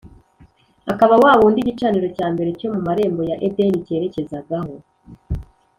[0.91, 4.73] akaba Wa wundi igicaniro cya mbere cyo mu marembo ya Edeni cyerekezagaho